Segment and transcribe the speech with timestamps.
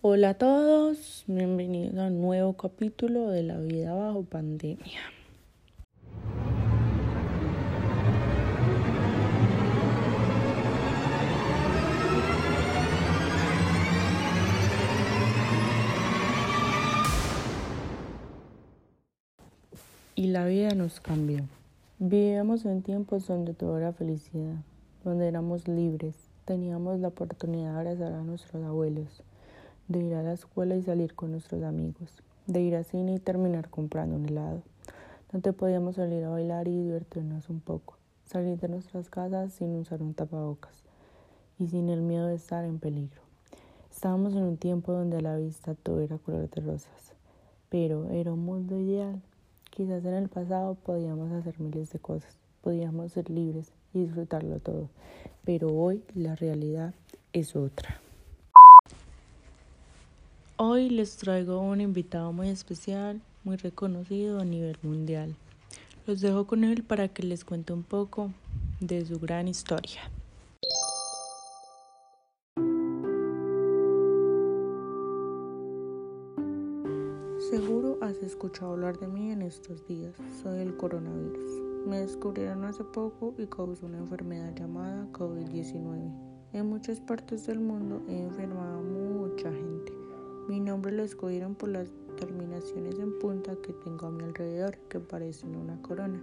[0.00, 5.00] Hola a todos, bienvenidos a un nuevo capítulo de la vida bajo pandemia.
[20.18, 21.44] Y la vida nos cambió.
[22.00, 24.56] Vivíamos en tiempos donde todo era felicidad,
[25.04, 29.22] donde éramos libres, teníamos la oportunidad de abrazar a nuestros abuelos
[29.86, 32.10] de ir a la escuela y salir con nuestros amigos,
[32.48, 34.62] de ir al cine y terminar comprando un helado,
[35.30, 40.02] donde podíamos salir a bailar y divertirnos un poco, salir de nuestras casas sin usar
[40.02, 40.82] un tapabocas
[41.60, 43.20] y sin el miedo de estar en peligro.
[43.88, 47.14] Estábamos en un tiempo donde a la vista todo era color de rosas,
[47.68, 49.22] pero era un mundo ideal.
[49.70, 54.88] Quizás en el pasado podíamos hacer miles de cosas, podíamos ser libres y disfrutarlo todo,
[55.44, 56.94] pero hoy la realidad
[57.32, 58.00] es otra.
[60.56, 65.36] Hoy les traigo un invitado muy especial, muy reconocido a nivel mundial.
[66.06, 68.32] Los dejo con él para que les cuente un poco
[68.80, 70.10] de su gran historia.
[78.38, 80.14] Escuchado hablar de mí en estos días.
[80.44, 81.60] Soy el coronavirus.
[81.88, 86.12] Me descubrieron hace poco y causó una enfermedad llamada COVID-19.
[86.52, 89.92] En muchas partes del mundo he enfermado a mucha gente.
[90.48, 95.00] Mi nombre lo escogieron por las terminaciones en punta que tengo a mi alrededor, que
[95.00, 96.22] parecen una corona.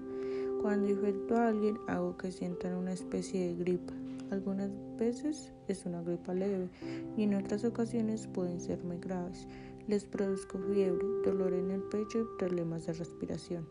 [0.62, 3.94] Cuando infecto a alguien, hago que sientan una especie de gripa.
[4.32, 6.70] Algunas veces es una gripa leve
[7.16, 9.48] y en otras ocasiones pueden ser muy graves.
[9.88, 13.68] Les produzco fiebre, dolor en el pecho y problemas de respiración.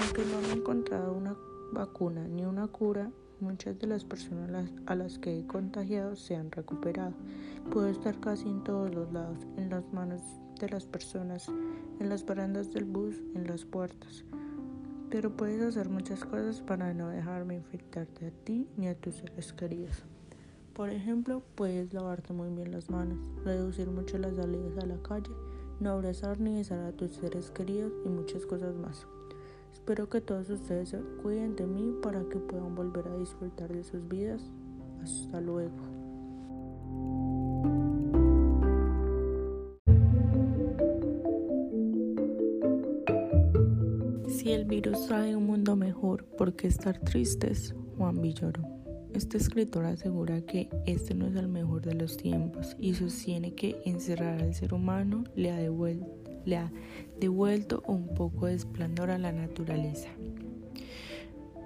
[0.00, 1.36] Aunque no han encontrado una
[1.72, 6.50] vacuna ni una cura, Muchas de las personas a las que he contagiado se han
[6.50, 7.12] recuperado.
[7.70, 10.22] Puedo estar casi en todos los lados, en las manos
[10.58, 11.46] de las personas,
[12.00, 14.24] en las barandas del bus, en las puertas.
[15.10, 19.52] Pero puedes hacer muchas cosas para no dejarme infectarte a ti ni a tus seres
[19.52, 20.04] queridos.
[20.74, 25.30] Por ejemplo, puedes lavarte muy bien las manos, reducir mucho las salidas a la calle,
[25.80, 29.06] no abrazar ni besar a tus seres queridos y muchas cosas más.
[29.72, 33.84] Espero que todos ustedes se cuiden de mí para que puedan volver a disfrutar de
[33.84, 34.42] sus vidas.
[35.02, 35.76] Hasta luego.
[44.76, 47.74] Virus trae un mundo mejor, ¿por qué estar tristes?
[47.96, 48.62] Juan Villoro.
[49.14, 53.80] Este escritor asegura que este no es el mejor de los tiempos y sostiene que
[53.86, 55.60] encerrar al ser humano le ha
[56.44, 56.70] le ha
[57.18, 60.10] devuelto un poco de esplendor a la naturaleza.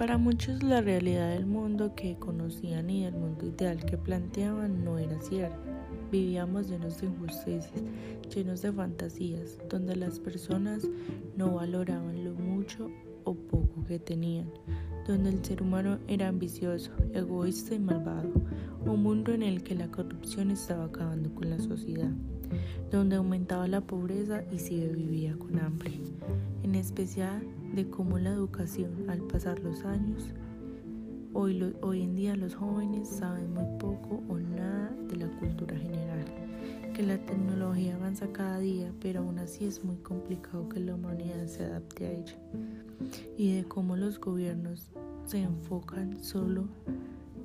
[0.01, 4.97] Para muchos la realidad del mundo que conocían y del mundo ideal que planteaban no
[4.97, 5.59] era cierta.
[6.11, 7.71] Vivíamos llenos de injusticias,
[8.35, 10.89] llenos de fantasías, donde las personas
[11.37, 12.91] no valoraban lo mucho
[13.25, 14.51] o poco que tenían,
[15.07, 18.33] donde el ser humano era ambicioso, egoísta y malvado,
[18.87, 22.11] un mundo en el que la corrupción estaba acabando con la sociedad
[22.91, 25.93] donde aumentaba la pobreza y se vivía con hambre,
[26.65, 27.43] en especial
[27.75, 30.33] de cómo la educación al pasar los años,
[31.33, 36.25] hoy, hoy en día los jóvenes saben muy poco o nada de la cultura general,
[36.95, 41.47] que la tecnología avanza cada día, pero aún así es muy complicado que la humanidad
[41.47, 42.37] se adapte a ella,
[43.37, 44.91] y de cómo los gobiernos
[45.25, 46.67] se enfocan solo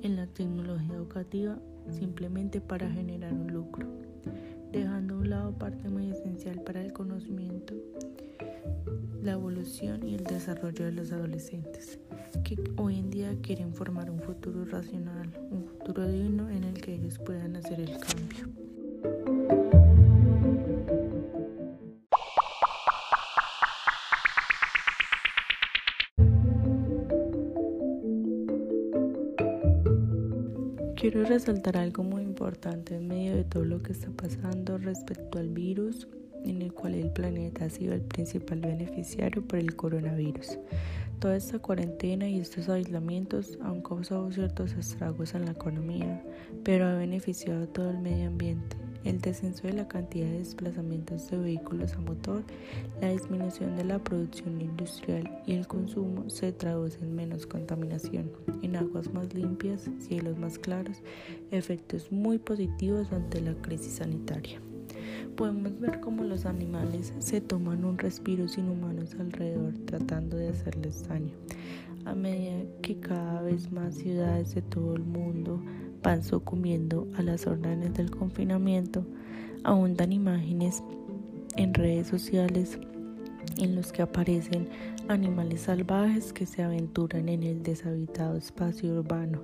[0.02, 1.58] en la tecnología educativa
[1.90, 3.86] simplemente para generar un lucro
[4.76, 7.74] dejando a un lado parte muy esencial para el conocimiento,
[9.22, 11.98] la evolución y el desarrollo de los adolescentes,
[12.44, 16.94] que hoy en día quieren formar un futuro racional, un futuro digno en el que
[16.94, 18.48] ellos puedan hacer el cambio.
[30.96, 35.48] Quiero resaltar algo muy importante en medio de todo lo que está pasando respecto al
[35.48, 36.06] virus
[36.44, 40.58] en el cual el planeta ha sido el principal beneficiario por el coronavirus.
[41.18, 46.22] Toda esta cuarentena y estos aislamientos han causado ciertos estragos en la economía,
[46.62, 51.30] pero ha beneficiado a todo el medio ambiente el descenso de la cantidad de desplazamientos
[51.30, 52.42] de vehículos a motor,
[53.00, 58.32] la disminución de la producción industrial y el consumo se traduce en menos contaminación,
[58.62, 61.02] en aguas más limpias, cielos más claros,
[61.52, 64.60] efectos muy positivos ante la crisis sanitaria.
[65.36, 71.06] Podemos ver cómo los animales se toman un respiro sin humanos alrededor tratando de hacerles
[71.06, 71.34] daño.
[72.06, 75.60] A medida que cada vez más ciudades de todo el mundo
[76.02, 79.04] van sucumbiendo a las órdenes del confinamiento,
[79.64, 80.82] abundan imágenes
[81.56, 82.78] en redes sociales
[83.58, 84.68] en los que aparecen
[85.08, 89.42] animales salvajes que se aventuran en el deshabitado espacio urbano.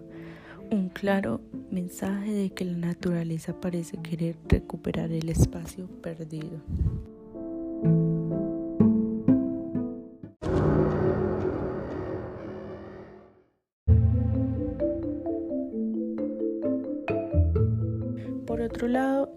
[0.71, 6.61] Un claro mensaje de que la naturaleza parece querer recuperar el espacio perdido.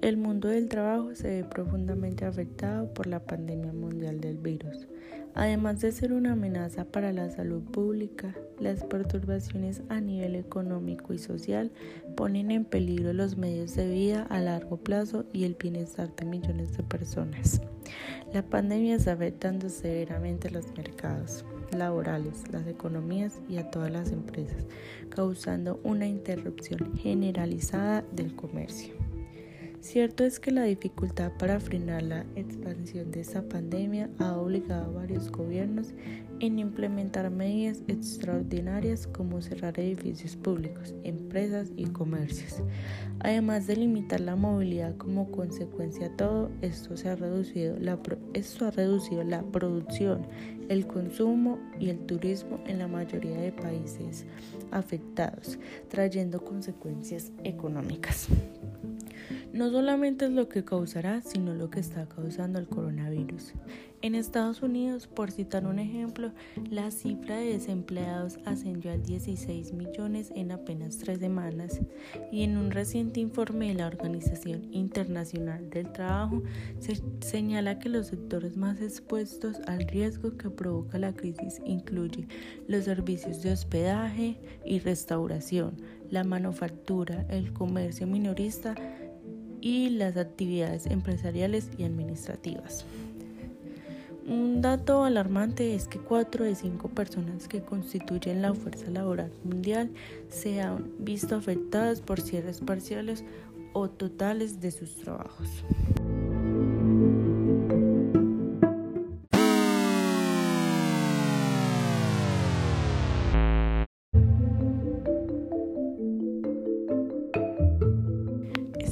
[0.02, 4.88] El mundo del trabajo se ve profundamente afectado por la pandemia mundial del virus.
[5.34, 11.18] Además de ser una amenaza para la salud pública, las perturbaciones a nivel económico y
[11.18, 11.72] social
[12.16, 16.78] ponen en peligro los medios de vida a largo plazo y el bienestar de millones
[16.78, 17.62] de personas.
[18.34, 24.66] La pandemia está afectando severamente los mercados laborales, las economías y a todas las empresas,
[25.10, 29.05] causando una interrupción generalizada del comercio.
[29.86, 35.02] Cierto es que la dificultad para frenar la expansión de esta pandemia ha obligado a
[35.02, 35.94] varios gobiernos
[36.40, 42.64] en implementar medidas extraordinarias como cerrar edificios públicos, empresas y comercios.
[43.20, 47.04] Además de limitar la movilidad como consecuencia de todo, esto, se
[48.34, 50.26] esto ha reducido la producción,
[50.68, 54.26] el consumo y el turismo en la mayoría de países
[54.72, 55.60] afectados,
[55.90, 58.28] trayendo consecuencias económicas.
[59.56, 63.54] No solamente es lo que causará, sino lo que está causando el coronavirus.
[64.02, 66.34] En Estados Unidos, por citar un ejemplo,
[66.70, 71.80] la cifra de desempleados ascendió a 16 millones en apenas tres semanas
[72.34, 76.44] y en un reciente informe de la Organización Internacional del Trabajo
[76.80, 82.28] se señala que los sectores más expuestos al riesgo que provoca la crisis incluyen
[82.68, 85.78] los servicios de hospedaje y restauración,
[86.12, 88.76] la manufactura, el comercio minorista,
[89.66, 92.86] y las actividades empresariales y administrativas.
[94.28, 99.90] Un dato alarmante es que 4 de 5 personas que constituyen la fuerza laboral mundial
[100.30, 103.24] se han visto afectadas por cierres parciales
[103.74, 105.48] o totales de sus trabajos.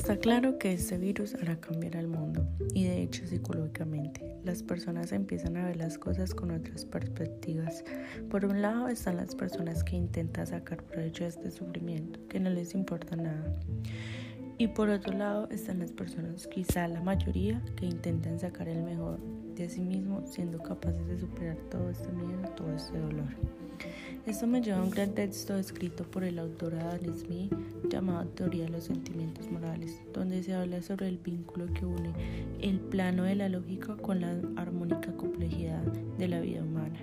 [0.03, 5.13] Está claro que este virus hará cambiar al mundo y de hecho psicológicamente las personas
[5.13, 7.85] empiezan a ver las cosas con otras perspectivas.
[8.29, 12.49] Por un lado están las personas que intentan sacar provecho de este sufrimiento, que no
[12.49, 13.57] les importa nada.
[14.57, 19.21] Y por otro lado están las personas, quizá la mayoría, que intentan sacar el mejor
[19.55, 23.27] de sí mismo siendo capaces de superar todo este miedo, todo este dolor.
[24.25, 27.53] Esto me lleva a un gran texto escrito por el autor Adam Smith
[27.89, 32.13] llamado Teoría de los Sentimientos Morales, donde se habla sobre el vínculo que une
[32.61, 35.83] el plano de la lógica con la armónica complejidad
[36.17, 36.99] de la vida humana.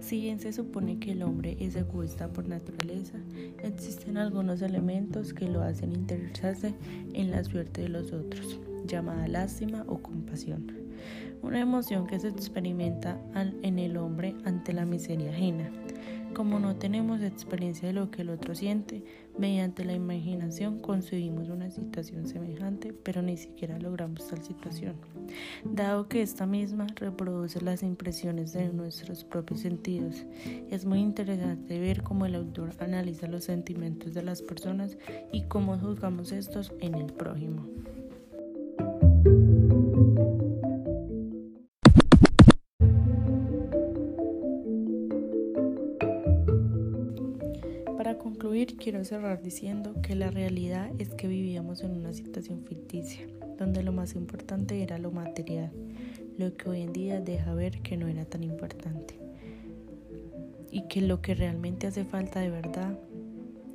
[0.00, 3.18] Si bien se supone que el hombre es egoísta por naturaleza,
[3.62, 6.74] existen algunos elementos que lo hacen interesarse
[7.12, 10.85] en la suerte de los otros, llamada lástima o compasión,
[11.46, 13.20] una emoción que se experimenta
[13.62, 15.70] en el hombre ante la miseria ajena
[16.36, 19.02] como no tenemos experiencia de lo que el otro siente,
[19.38, 24.96] mediante la imaginación concebimos una situación semejante, pero ni siquiera logramos tal situación,
[25.64, 30.26] dado que esta misma reproduce las impresiones de nuestros propios sentidos.
[30.70, 34.98] Es muy interesante ver cómo el autor analiza los sentimientos de las personas
[35.32, 37.66] y cómo juzgamos estos en el prójimo.
[48.76, 53.26] Quiero cerrar diciendo que la realidad es que vivíamos en una situación ficticia,
[53.58, 55.72] donde lo más importante era lo material,
[56.38, 59.18] lo que hoy en día deja ver que no era tan importante.
[60.70, 62.98] Y que lo que realmente hace falta de verdad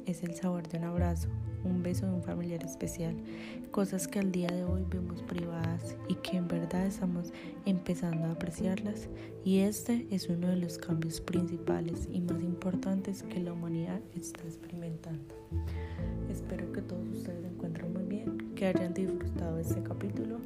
[0.05, 1.29] es el sabor de un abrazo,
[1.63, 3.15] un beso de un familiar especial,
[3.72, 7.32] cosas que al día de hoy vemos privadas y que en verdad estamos
[7.65, 9.10] empezando a apreciarlas
[9.44, 14.44] y este es uno de los cambios principales y más importantes que la humanidad está
[14.44, 15.36] experimentando.
[16.30, 20.39] Espero que todos ustedes se encuentren muy bien, que hayan disfrutado este capítulo